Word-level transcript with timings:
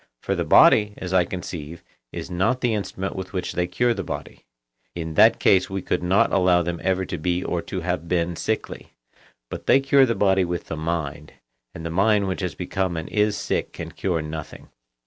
For 0.23 0.33
the 0.33 0.43
body, 0.43 0.95
as 0.97 1.13
I 1.13 1.25
conceive, 1.25 1.83
is 2.11 2.31
not 2.31 2.61
the 2.61 2.73
instrument 2.73 3.15
with 3.15 3.33
which 3.33 3.53
they 3.53 3.67
cure 3.67 3.93
the 3.93 4.03
body; 4.03 4.45
in 4.95 5.13
that 5.13 5.39
case 5.39 5.69
we 5.69 5.83
could 5.83 6.01
not 6.01 6.33
allow 6.33 6.63
them 6.63 6.81
ever 6.83 7.05
to 7.05 7.19
be 7.19 7.43
or 7.43 7.61
to 7.61 7.81
have 7.81 8.07
been 8.07 8.35
sickly; 8.35 8.93
but 9.51 9.67
they 9.67 9.79
cure 9.79 10.07
the 10.07 10.15
body 10.15 10.43
with 10.43 10.63
the 10.63 10.75
mind, 10.75 11.33
and 11.75 11.85
the 11.85 11.91
mind 11.91 12.27
which 12.27 12.41
has 12.41 12.55
become 12.55 12.97
and 12.97 13.09
is 13.09 13.37
sick 13.37 13.73
can 13.73 13.91
cure 13.91 14.23
nothing. 14.23 14.69